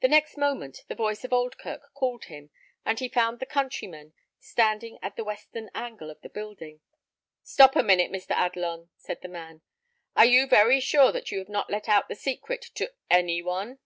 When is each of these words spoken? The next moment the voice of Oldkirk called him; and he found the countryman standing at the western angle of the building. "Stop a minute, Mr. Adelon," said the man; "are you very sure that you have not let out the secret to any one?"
The 0.00 0.08
next 0.08 0.38
moment 0.38 0.84
the 0.88 0.94
voice 0.94 1.22
of 1.22 1.32
Oldkirk 1.34 1.92
called 1.92 2.24
him; 2.24 2.48
and 2.86 2.98
he 2.98 3.10
found 3.10 3.40
the 3.40 3.44
countryman 3.44 4.14
standing 4.38 4.98
at 5.02 5.16
the 5.16 5.22
western 5.24 5.68
angle 5.74 6.08
of 6.10 6.18
the 6.22 6.30
building. 6.30 6.80
"Stop 7.42 7.76
a 7.76 7.82
minute, 7.82 8.10
Mr. 8.10 8.30
Adelon," 8.34 8.88
said 8.96 9.20
the 9.20 9.28
man; 9.28 9.60
"are 10.16 10.24
you 10.24 10.46
very 10.46 10.80
sure 10.80 11.12
that 11.12 11.30
you 11.30 11.38
have 11.40 11.50
not 11.50 11.68
let 11.68 11.90
out 11.90 12.08
the 12.08 12.14
secret 12.14 12.62
to 12.76 12.94
any 13.10 13.42
one?" 13.42 13.80